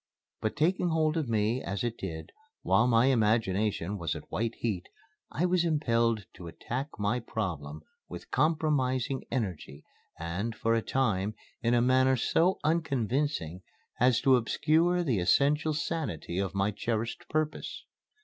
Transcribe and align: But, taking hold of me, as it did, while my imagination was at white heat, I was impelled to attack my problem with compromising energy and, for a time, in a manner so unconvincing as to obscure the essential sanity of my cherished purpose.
But, 0.41 0.55
taking 0.55 0.89
hold 0.89 1.15
of 1.15 1.29
me, 1.29 1.61
as 1.61 1.83
it 1.83 1.95
did, 1.95 2.31
while 2.63 2.87
my 2.87 3.05
imagination 3.05 3.99
was 3.99 4.15
at 4.15 4.31
white 4.31 4.55
heat, 4.55 4.87
I 5.31 5.45
was 5.45 5.63
impelled 5.63 6.25
to 6.37 6.47
attack 6.47 6.89
my 6.97 7.19
problem 7.19 7.83
with 8.09 8.31
compromising 8.31 9.25
energy 9.29 9.85
and, 10.17 10.55
for 10.55 10.73
a 10.73 10.81
time, 10.81 11.35
in 11.61 11.75
a 11.75 11.83
manner 11.83 12.15
so 12.15 12.57
unconvincing 12.63 13.61
as 13.99 14.21
to 14.21 14.37
obscure 14.37 15.03
the 15.03 15.19
essential 15.19 15.75
sanity 15.75 16.39
of 16.39 16.55
my 16.55 16.71
cherished 16.71 17.29
purpose. 17.29 17.83